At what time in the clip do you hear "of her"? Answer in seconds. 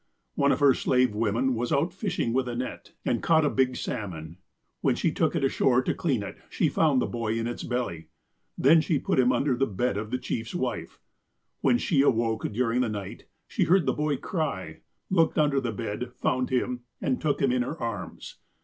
0.51-0.73